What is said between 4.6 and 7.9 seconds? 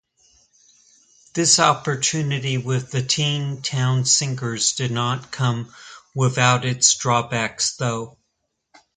did not come without its drawbacks